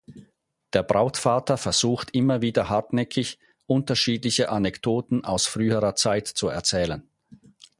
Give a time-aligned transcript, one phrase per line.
[0.73, 7.07] Der Brautvater versucht immer wieder hartnäckig, unterschiedliche Anekdoten aus früherer Zeit zu erzählen.